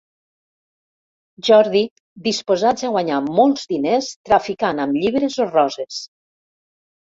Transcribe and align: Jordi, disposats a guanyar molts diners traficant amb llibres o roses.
Jordi, 1.49 1.81
disposats 2.29 2.87
a 2.89 2.91
guanyar 2.97 3.21
molts 3.29 3.69
diners 3.77 4.11
traficant 4.33 4.85
amb 4.89 5.01
llibres 5.05 5.41
o 5.47 5.51
roses. 5.55 6.05